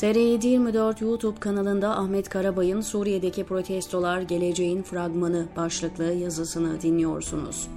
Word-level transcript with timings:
TR724 0.00 1.04
YouTube 1.04 1.40
kanalında 1.40 1.96
Ahmet 1.96 2.28
Karabay'ın 2.28 2.80
Suriye'deki 2.80 3.44
protestolar 3.44 4.20
geleceğin 4.20 4.82
fragmanı 4.82 5.46
başlıklı 5.56 6.04
yazısını 6.04 6.82
dinliyorsunuz. 6.82 7.68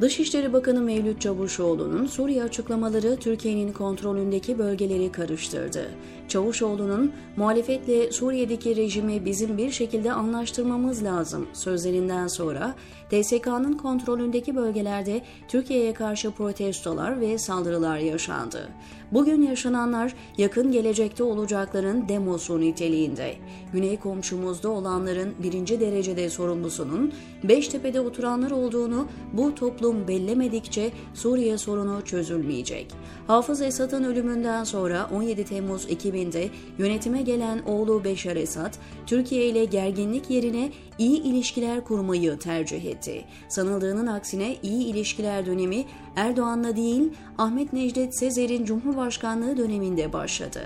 Dışişleri 0.00 0.52
Bakanı 0.52 0.80
Mevlüt 0.80 1.20
Çavuşoğlu'nun 1.20 2.06
Suriye 2.06 2.42
açıklamaları 2.42 3.16
Türkiye'nin 3.16 3.72
kontrolündeki 3.72 4.58
bölgeleri 4.58 5.12
karıştırdı. 5.12 5.90
Çavuşoğlu'nun 6.28 7.12
muhalefetle 7.36 8.12
Suriye'deki 8.12 8.76
rejimi 8.76 9.24
bizim 9.24 9.58
bir 9.58 9.70
şekilde 9.70 10.12
anlaştırmamız 10.12 11.04
lazım 11.04 11.46
sözlerinden 11.52 12.26
sonra 12.26 12.74
TSK'nın 13.10 13.72
kontrolündeki 13.72 14.56
bölgelerde 14.56 15.22
Türkiye'ye 15.48 15.94
karşı 15.94 16.30
protestolar 16.30 17.20
ve 17.20 17.38
saldırılar 17.38 17.98
yaşandı. 17.98 18.68
Bugün 19.12 19.42
yaşananlar 19.42 20.14
yakın 20.38 20.72
gelecekte 20.72 21.22
olacakların 21.22 22.08
demosu 22.08 22.60
niteliğinde. 22.60 23.34
Güney 23.72 23.96
komşumuzda 23.96 24.68
olanların 24.68 25.34
birinci 25.42 25.80
derecede 25.80 26.30
sorumlusunun 26.30 27.12
Beştepe'de 27.44 28.00
oturanlar 28.00 28.50
olduğunu 28.50 29.06
bu 29.32 29.54
toplum 29.54 30.08
bellemedikçe 30.08 30.90
Suriye 31.14 31.58
sorunu 31.58 32.04
çözülmeyecek. 32.04 32.86
Hafız 33.26 33.62
Esad'ın 33.62 34.04
ölümünden 34.04 34.64
sonra 34.64 35.10
17 35.14 35.44
Temmuz 35.44 35.84
2000'de 35.84 36.48
yönetime 36.78 37.22
gelen 37.22 37.58
oğlu 37.66 38.04
Beşar 38.04 38.36
Esad, 38.36 38.74
Türkiye 39.06 39.46
ile 39.46 39.64
gerginlik 39.64 40.30
yerine 40.30 40.70
iyi 40.98 41.22
ilişkiler 41.22 41.84
kurmayı 41.84 42.38
tercih 42.38 42.84
etti. 42.84 43.24
Sanıldığının 43.48 44.06
aksine 44.06 44.56
iyi 44.62 44.86
ilişkiler 44.86 45.46
dönemi 45.46 45.84
Erdoğan'la 46.16 46.76
değil 46.76 47.12
Ahmet 47.38 47.72
Necdet 47.72 48.18
Sezer'in 48.18 48.64
Cumhurbaşkanlığı 48.64 49.56
döneminde 49.56 50.12
başladı. 50.12 50.60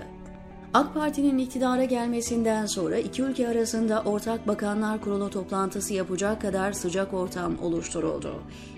AK 0.74 0.94
Parti'nin 0.94 1.38
iktidara 1.38 1.84
gelmesinden 1.84 2.66
sonra 2.66 2.98
iki 2.98 3.22
ülke 3.22 3.48
arasında 3.48 4.02
Ortak 4.02 4.48
Bakanlar 4.48 5.00
Kurulu 5.00 5.30
toplantısı 5.30 5.94
yapacak 5.94 6.42
kadar 6.42 6.72
sıcak 6.72 7.14
ortam 7.14 7.58
oluşturuldu. 7.62 8.34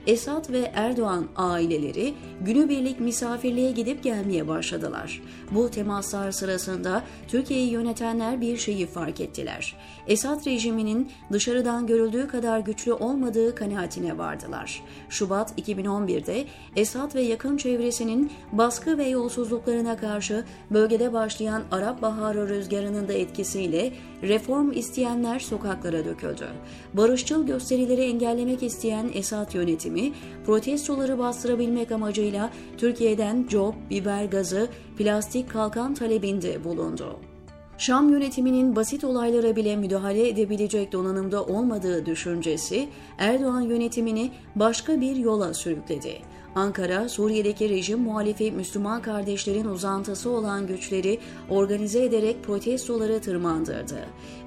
Esad 0.06 0.52
ve 0.52 0.70
Erdoğan 0.74 1.26
aileleri 1.36 2.14
günübirlik 2.40 3.00
misafirliğe 3.00 3.72
gidip 3.72 4.02
gelmeye 4.02 4.48
başladılar. 4.48 5.22
Bu 5.50 5.70
temaslar 5.70 6.32
sırasında 6.32 7.02
Türkiye'yi 7.28 7.70
yönetenler 7.70 8.40
bir 8.40 8.56
şeyi 8.56 8.86
fark 8.86 9.20
ettiler. 9.20 9.76
Esad 10.06 10.46
rejiminin 10.46 11.10
dışarıdan 11.32 11.86
görüldüğü 11.86 12.28
kadar 12.28 12.58
güçlü 12.58 12.92
olmadığı 12.92 13.54
kanaatine 13.54 14.18
vardılar. 14.18 14.82
Şubat 15.08 15.58
2011'de 15.58 16.44
Esad 16.76 17.14
ve 17.14 17.22
yakın 17.22 17.56
çevresinin 17.56 18.32
baskı 18.52 18.98
ve 18.98 19.08
yolsuzluklarına 19.08 19.96
karşı 19.96 20.44
bölgede 20.70 21.12
başlayan 21.12 21.62
Arap 21.70 22.02
Baharı 22.02 22.48
rüzgarının 22.48 23.08
da 23.08 23.12
etkisiyle 23.12 23.92
reform 24.22 24.72
isteyenler 24.72 25.38
sokaklara 25.38 26.04
döküldü. 26.04 26.48
Barışçıl 26.94 27.46
gösterileri 27.46 28.00
engellemek 28.00 28.62
isteyen 28.62 29.10
Esad 29.14 29.54
yönetimi 29.54 29.91
protestoları 30.46 31.18
bastırabilmek 31.18 31.92
amacıyla 31.92 32.50
Türkiye'den 32.78 33.46
job, 33.48 33.74
biber 33.90 34.24
gazı, 34.24 34.68
plastik 34.98 35.50
kalkan 35.50 35.94
talebinde 35.94 36.64
bulundu. 36.64 37.16
Şam 37.78 38.08
yönetiminin 38.08 38.76
basit 38.76 39.04
olaylara 39.04 39.56
bile 39.56 39.76
müdahale 39.76 40.28
edebilecek 40.28 40.92
donanımda 40.92 41.44
olmadığı 41.44 42.06
düşüncesi 42.06 42.88
Erdoğan 43.18 43.60
yönetimini 43.60 44.30
başka 44.56 45.00
bir 45.00 45.16
yola 45.16 45.54
sürükledi. 45.54 46.18
Ankara, 46.54 47.08
Suriye'deki 47.08 47.68
rejim 47.68 48.00
muhalifi 48.00 48.52
Müslüman 48.52 49.02
kardeşlerin 49.02 49.64
uzantısı 49.64 50.30
olan 50.30 50.66
güçleri 50.66 51.18
organize 51.50 52.04
ederek 52.04 52.44
protestoları 52.44 53.20
tırmandırdı. 53.20 53.98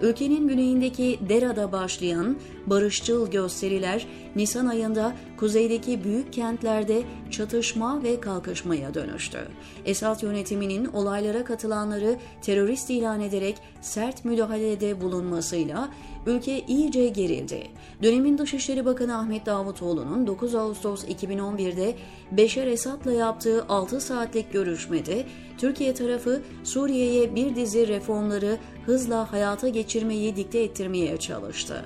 Ülkenin 0.02 0.48
güneyindeki 0.48 1.20
Dera'da 1.30 1.72
başlayan 1.72 2.38
barışçıl 2.66 3.32
gösteriler 3.32 4.08
Nisan 4.36 4.66
ayında 4.66 5.16
kuzeydeki 5.38 6.04
büyük 6.04 6.34
kentlerde 6.34 7.04
çatışma 7.32 8.04
ve 8.04 8.20
kalkışmaya 8.20 8.94
dönüştü. 8.94 9.40
Esad 9.86 10.24
yönetiminin 10.24 10.86
olaylara 10.86 11.44
katılanları 11.44 12.16
terörist 12.42 12.90
ilan 12.90 13.22
ederek 13.22 13.58
sert 13.82 14.26
müdahalede 14.26 15.02
bulunmasıyla 15.02 15.90
ülke 16.26 16.60
iyice 16.60 17.08
gerildi. 17.08 17.68
Dönemin 18.04 18.38
Dışişleri 18.38 18.86
Bakanı 18.86 19.18
Ahmet 19.18 19.46
Davutoğlu'nun 19.46 20.28
9 20.28 20.56
Ağustos 20.56 21.04
2011'de 21.04 21.95
Beşer 22.32 22.68
Esad'la 22.68 23.12
yaptığı 23.12 23.66
6 23.70 24.02
saatlik 24.02 24.54
görüşmede 24.54 25.26
Türkiye 25.58 25.94
tarafı 25.94 26.42
Suriye'ye 26.64 27.36
bir 27.36 27.56
dizi 27.56 27.88
reformları 27.88 28.58
hızla 28.86 29.32
hayata 29.32 29.70
geçirmeyi 29.70 30.36
dikte 30.36 30.60
ettirmeye 30.60 31.18
çalıştı. 31.18 31.86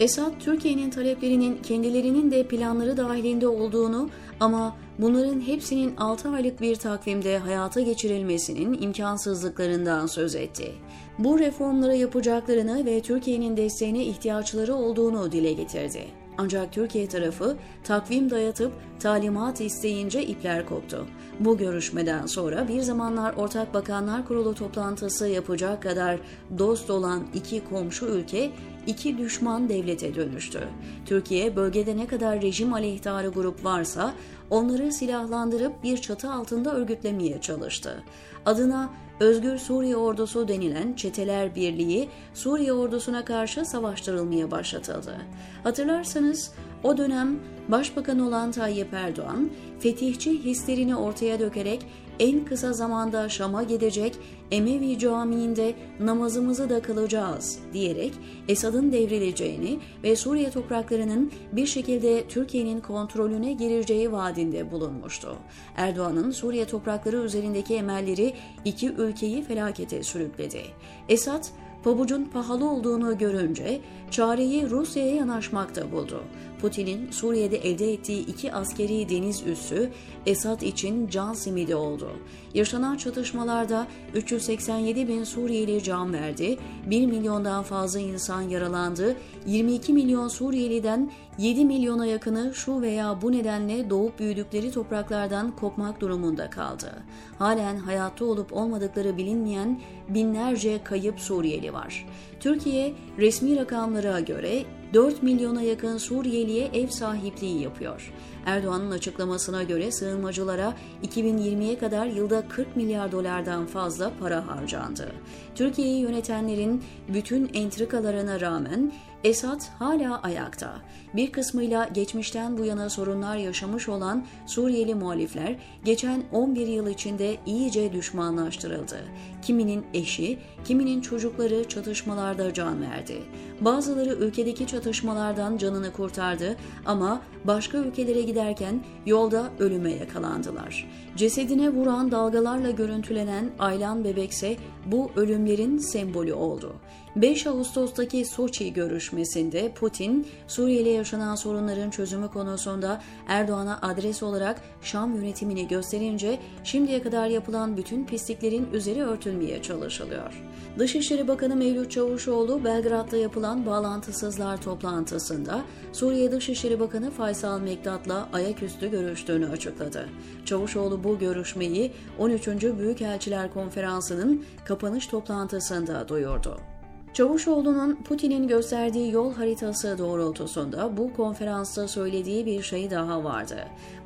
Esad, 0.00 0.32
Türkiye'nin 0.40 0.90
taleplerinin 0.90 1.56
kendilerinin 1.62 2.30
de 2.30 2.46
planları 2.46 2.96
dahilinde 2.96 3.48
olduğunu 3.48 4.10
ama 4.40 4.76
bunların 4.98 5.40
hepsinin 5.40 5.96
6 5.96 6.28
aylık 6.28 6.60
bir 6.60 6.76
takvimde 6.76 7.38
hayata 7.38 7.80
geçirilmesinin 7.80 8.82
imkansızlıklarından 8.82 10.06
söz 10.06 10.34
etti. 10.34 10.72
Bu 11.18 11.38
reformları 11.38 11.96
yapacaklarını 11.96 12.86
ve 12.86 13.00
Türkiye'nin 13.00 13.56
desteğine 13.56 14.04
ihtiyaçları 14.04 14.74
olduğunu 14.74 15.32
dile 15.32 15.52
getirdi. 15.52 16.21
Ancak 16.42 16.72
Türkiye 16.72 17.08
tarafı 17.08 17.56
takvim 17.84 18.30
dayatıp 18.30 18.72
talimat 19.00 19.60
isteyince 19.60 20.22
ipler 20.26 20.66
koptu. 20.66 21.06
Bu 21.40 21.58
görüşmeden 21.58 22.26
sonra 22.26 22.68
bir 22.68 22.80
zamanlar 22.80 23.34
Ortak 23.34 23.74
Bakanlar 23.74 24.26
Kurulu 24.26 24.54
toplantısı 24.54 25.28
yapacak 25.28 25.82
kadar 25.82 26.18
dost 26.58 26.90
olan 26.90 27.26
iki 27.34 27.64
komşu 27.64 28.06
ülke 28.06 28.50
iki 28.86 29.18
düşman 29.18 29.68
devlete 29.68 30.14
dönüştü. 30.14 30.60
Türkiye 31.06 31.56
bölgede 31.56 31.96
ne 31.96 32.06
kadar 32.06 32.42
rejim 32.42 32.74
aleyhtarı 32.74 33.28
grup 33.28 33.64
varsa 33.64 34.14
onları 34.52 34.92
silahlandırıp 34.92 35.82
bir 35.82 35.98
çatı 35.98 36.32
altında 36.32 36.74
örgütlemeye 36.74 37.40
çalıştı. 37.40 38.02
Adına 38.46 38.90
Özgür 39.20 39.58
Suriye 39.58 39.96
Ordusu 39.96 40.48
denilen 40.48 40.92
Çeteler 40.92 41.54
Birliği 41.54 42.08
Suriye 42.34 42.72
ordusuna 42.72 43.24
karşı 43.24 43.64
savaştırılmaya 43.64 44.50
başlatıldı. 44.50 45.16
Hatırlarsanız 45.64 46.52
o 46.82 46.96
dönem 46.96 47.38
Başbakan 47.68 48.18
olan 48.18 48.52
Tayyip 48.52 48.94
Erdoğan, 48.94 49.50
fetihçi 49.80 50.44
hislerini 50.44 50.96
ortaya 50.96 51.40
dökerek 51.40 51.86
en 52.18 52.44
kısa 52.44 52.72
zamanda 52.72 53.28
Şam'a 53.28 53.62
gidecek, 53.62 54.16
Emevi 54.50 54.98
Camii'nde 54.98 55.74
namazımızı 56.00 56.70
da 56.70 56.82
kılacağız 56.82 57.58
diyerek 57.72 58.12
Esad'ın 58.48 58.92
devrileceğini 58.92 59.78
ve 60.02 60.16
Suriye 60.16 60.50
topraklarının 60.50 61.32
bir 61.52 61.66
şekilde 61.66 62.28
Türkiye'nin 62.28 62.80
kontrolüne 62.80 63.52
gireceği 63.52 64.12
vaadinde 64.42 64.70
bulunmuştu. 64.70 65.36
Erdoğan'ın 65.76 66.30
Suriye 66.30 66.64
toprakları 66.64 67.16
üzerindeki 67.16 67.74
emelleri 67.74 68.34
iki 68.64 68.92
ülkeyi 68.92 69.42
felakete 69.42 70.02
sürükledi. 70.02 70.62
Esad, 71.08 71.44
pabucun 71.84 72.24
pahalı 72.24 72.70
olduğunu 72.70 73.18
görünce 73.18 73.80
çareyi 74.10 74.70
Rusya'ya 74.70 75.14
yanaşmakta 75.14 75.92
buldu. 75.92 76.22
Putin'in 76.62 77.10
Suriye'de 77.10 77.56
elde 77.56 77.92
ettiği 77.92 78.26
iki 78.26 78.52
askeri 78.52 79.08
deniz 79.08 79.46
üssü 79.46 79.90
Esad 80.26 80.60
için 80.60 81.08
can 81.08 81.34
simidi 81.34 81.74
oldu. 81.74 82.10
Yaşanan 82.54 82.96
çatışmalarda 82.96 83.86
387 84.14 85.08
bin 85.08 85.24
Suriyeli 85.24 85.82
can 85.82 86.12
verdi, 86.12 86.58
1 86.86 87.06
milyondan 87.06 87.62
fazla 87.62 88.00
insan 88.00 88.42
yaralandı, 88.42 89.16
22 89.46 89.92
milyon 89.92 90.28
Suriyeliden 90.28 91.10
7 91.38 91.64
milyona 91.64 92.06
yakını 92.06 92.54
şu 92.54 92.80
veya 92.80 93.22
bu 93.22 93.32
nedenle 93.32 93.90
doğup 93.90 94.18
büyüdükleri 94.18 94.70
topraklardan 94.70 95.56
kopmak 95.56 96.00
durumunda 96.00 96.50
kaldı. 96.50 96.92
Halen 97.38 97.76
hayatta 97.76 98.24
olup 98.24 98.52
olmadıkları 98.52 99.16
bilinmeyen 99.16 99.80
binlerce 100.08 100.84
kayıp 100.84 101.20
Suriyeli 101.20 101.72
var. 101.72 102.06
Türkiye 102.40 102.92
resmi 103.18 103.56
rakamlara 103.56 104.20
göre 104.20 104.64
4 104.94 105.22
milyona 105.22 105.62
yakın 105.62 105.98
Suriyeliye 105.98 106.70
ev 106.74 106.88
sahipliği 106.88 107.62
yapıyor. 107.62 108.12
Erdoğan'ın 108.46 108.90
açıklamasına 108.90 109.62
göre 109.62 109.92
sığınmacılara 109.92 110.74
2020'ye 111.04 111.78
kadar 111.78 112.06
yılda 112.06 112.48
40 112.48 112.76
milyar 112.76 113.12
dolardan 113.12 113.66
fazla 113.66 114.12
para 114.20 114.46
harcandı. 114.46 115.12
Türkiye'yi 115.54 116.00
yönetenlerin 116.00 116.84
bütün 117.08 117.50
entrikalarına 117.54 118.40
rağmen 118.40 118.92
Esad 119.24 119.60
hala 119.78 120.22
ayakta. 120.22 120.74
Bir 121.14 121.32
kısmıyla 121.32 121.88
geçmişten 121.94 122.58
bu 122.58 122.64
yana 122.64 122.90
sorunlar 122.90 123.36
yaşamış 123.36 123.88
olan 123.88 124.26
Suriyeli 124.46 124.94
muhalifler 124.94 125.56
geçen 125.84 126.22
11 126.32 126.66
yıl 126.66 126.88
içinde 126.88 127.36
iyice 127.46 127.92
düşmanlaştırıldı. 127.92 129.04
kiminin 129.42 129.84
eşi, 129.94 130.38
kiminin 130.64 131.00
çocukları 131.00 131.68
çatışmalarda 131.68 132.54
can 132.54 132.82
verdi. 132.82 133.22
Bazıları 133.60 134.10
ülkedeki 134.10 134.66
çatışmalardan 134.66 135.56
canını 135.56 135.92
kurtardı 135.92 136.56
ama 136.86 137.22
başka 137.44 137.78
ülkelere 137.78 138.22
giderken 138.22 138.84
yolda 139.06 139.50
ölüme 139.58 139.92
yakalandılar. 139.92 140.88
Cesedine 141.16 141.70
vuran 141.70 142.10
dalgalarla 142.10 142.70
görüntülenen 142.70 143.50
Aylan 143.58 144.04
Bebekse 144.04 144.56
bu 144.86 145.10
ölümlerin 145.16 145.78
sembolü 145.78 146.32
oldu. 146.32 146.72
5 147.16 147.46
Ağustos'taki 147.46 148.24
Soçi 148.24 148.72
görüşmesinde 148.72 149.72
Putin, 149.72 150.26
Suriye'yle 150.46 150.90
yaşanan 150.90 151.34
sorunların 151.34 151.90
çözümü 151.90 152.30
konusunda 152.30 153.02
Erdoğan'a 153.28 153.78
adres 153.82 154.22
olarak 154.22 154.62
Şam 154.82 155.14
yönetimini 155.14 155.68
gösterince 155.68 156.38
şimdiye 156.64 157.02
kadar 157.02 157.26
yapılan 157.26 157.76
bütün 157.76 158.06
pisliklerin 158.06 158.68
üzeri 158.72 159.02
örtülmeye 159.02 159.62
çalışılıyor. 159.62 160.42
Dışişleri 160.78 161.28
Bakanı 161.28 161.56
Mevlüt 161.56 161.90
Çavuşoğlu 161.90 162.64
Belgrad'da 162.64 163.16
yapılan 163.16 163.66
bağlantısızlar 163.66 164.62
toplantısında 164.62 165.62
Suriye 165.92 166.32
Dışişleri 166.32 166.80
Bakanı 166.80 167.10
Faysal 167.10 167.60
Mekdat'la 167.60 168.28
ayaküstü 168.32 168.90
görüştüğünü 168.90 169.48
açıkladı. 169.48 170.08
Çavuşoğlu 170.44 171.04
bu 171.04 171.18
görüşmeyi 171.18 171.92
13. 172.18 172.48
Büyükelçiler 172.48 173.52
Konferansı'nın 173.52 174.44
kapanış 174.64 175.06
toplantısında 175.06 176.08
duyurdu. 176.08 176.71
Çavuşoğlu'nun 177.14 177.94
Putin'in 177.94 178.48
gösterdiği 178.48 179.12
yol 179.12 179.34
haritası 179.34 179.98
doğrultusunda 179.98 180.96
bu 180.96 181.12
konferansta 181.12 181.88
söylediği 181.88 182.46
bir 182.46 182.62
şey 182.62 182.90
daha 182.90 183.24
vardı. 183.24 183.56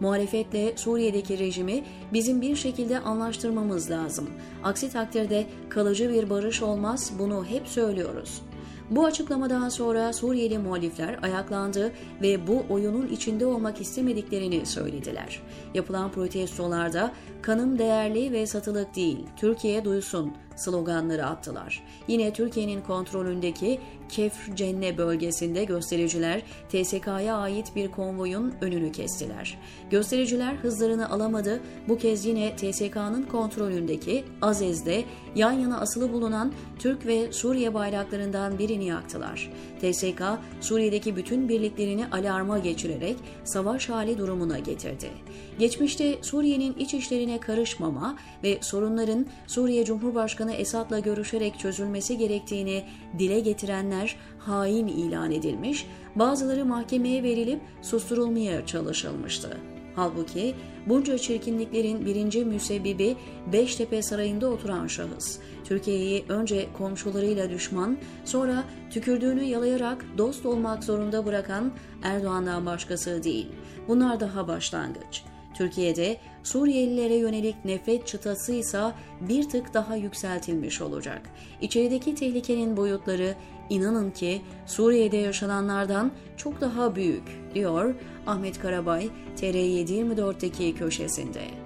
Muhalefetle 0.00 0.76
Suriye'deki 0.76 1.38
rejimi 1.38 1.84
bizim 2.12 2.40
bir 2.40 2.56
şekilde 2.56 3.00
anlaştırmamız 3.00 3.90
lazım. 3.90 4.30
Aksi 4.64 4.90
takdirde 4.90 5.46
kalıcı 5.68 6.12
bir 6.12 6.30
barış 6.30 6.62
olmaz 6.62 7.12
bunu 7.18 7.44
hep 7.44 7.68
söylüyoruz. 7.68 8.42
Bu 8.90 9.04
açıklamadan 9.04 9.68
sonra 9.68 10.12
Suriyeli 10.12 10.58
muhalifler 10.58 11.18
ayaklandı 11.22 11.92
ve 12.22 12.46
bu 12.46 12.62
oyunun 12.70 13.06
içinde 13.06 13.46
olmak 13.46 13.80
istemediklerini 13.80 14.66
söylediler. 14.66 15.42
Yapılan 15.74 16.12
protestolarda 16.12 17.12
kanım 17.42 17.78
değerli 17.78 18.32
ve 18.32 18.46
satılık 18.46 18.96
değil, 18.96 19.18
Türkiye 19.36 19.84
duysun 19.84 20.32
sloganları 20.56 21.26
attılar. 21.26 21.82
Yine 22.08 22.32
Türkiye'nin 22.32 22.80
kontrolündeki 22.82 23.80
Kefr 24.08 24.56
Cenne 24.56 24.98
bölgesinde 24.98 25.64
göstericiler 25.64 26.42
TSK'ya 26.68 27.36
ait 27.36 27.76
bir 27.76 27.90
konvoyun 27.90 28.54
önünü 28.60 28.92
kestiler. 28.92 29.58
Göstericiler 29.90 30.54
hızlarını 30.54 31.10
alamadı. 31.10 31.60
Bu 31.88 31.98
kez 31.98 32.24
yine 32.24 32.56
TSK'nın 32.56 33.22
kontrolündeki 33.22 34.24
Azez'de 34.42 35.04
yan 35.34 35.52
yana 35.52 35.80
asılı 35.80 36.12
bulunan 36.12 36.52
Türk 36.78 37.06
ve 37.06 37.32
Suriye 37.32 37.74
bayraklarından 37.74 38.58
birini 38.58 38.84
yaktılar. 38.84 39.50
TSK 39.80 40.22
Suriye'deki 40.60 41.16
bütün 41.16 41.48
birliklerini 41.48 42.06
alarma 42.06 42.58
geçirerek 42.58 43.16
savaş 43.44 43.88
hali 43.88 44.18
durumuna 44.18 44.58
getirdi. 44.58 45.10
Geçmişte 45.58 46.18
Suriye'nin 46.22 46.74
iç 46.74 46.94
işlerine 46.94 47.40
karışmama 47.40 48.16
ve 48.42 48.58
sorunların 48.60 49.26
Suriye 49.46 49.84
Cumhurbaşkanı 49.84 50.52
Esad'la 50.52 50.98
görüşerek 50.98 51.58
çözülmesi 51.58 52.18
gerektiğini 52.18 52.84
dile 53.18 53.40
getirenler 53.40 54.16
hain 54.38 54.86
ilan 54.86 55.30
edilmiş, 55.30 55.86
bazıları 56.16 56.64
mahkemeye 56.64 57.22
verilip 57.22 57.60
susturulmaya 57.82 58.66
çalışılmıştı. 58.66 59.75
Halbuki 59.96 60.54
bunca 60.86 61.18
çirkinliklerin 61.18 62.06
birinci 62.06 62.44
müsebbibi 62.44 63.16
Beştepe 63.52 64.02
Sarayı'nda 64.02 64.48
oturan 64.48 64.86
şahıs. 64.86 65.38
Türkiye'yi 65.64 66.24
önce 66.28 66.66
komşularıyla 66.78 67.50
düşman, 67.50 67.98
sonra 68.24 68.64
tükürdüğünü 68.90 69.44
yalayarak 69.44 70.04
dost 70.18 70.46
olmak 70.46 70.84
zorunda 70.84 71.26
bırakan 71.26 71.72
Erdoğan'dan 72.02 72.66
başkası 72.66 73.24
değil. 73.24 73.46
Bunlar 73.88 74.20
daha 74.20 74.48
başlangıç. 74.48 75.22
Türkiye'de 75.54 76.16
Suriyelilere 76.46 77.14
yönelik 77.14 77.64
nefret 77.64 78.06
çıtası 78.06 78.52
ise 78.52 78.92
bir 79.20 79.48
tık 79.48 79.74
daha 79.74 79.96
yükseltilmiş 79.96 80.80
olacak. 80.80 81.22
İçerideki 81.60 82.14
tehlikenin 82.14 82.76
boyutları 82.76 83.34
inanın 83.70 84.10
ki 84.10 84.42
Suriye'de 84.66 85.16
yaşananlardan 85.16 86.12
çok 86.36 86.60
daha 86.60 86.96
büyük, 86.96 87.22
diyor 87.54 87.94
Ahmet 88.26 88.58
Karabay 88.58 89.08
TR724'deki 89.36 90.74
köşesinde. 90.74 91.65